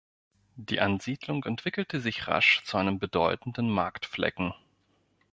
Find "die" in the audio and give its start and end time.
0.55-0.79